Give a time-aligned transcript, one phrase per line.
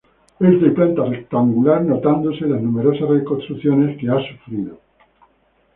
[0.39, 4.79] Es de planta rectangular notándose las numerosas reconstrucciones que ha sufrido.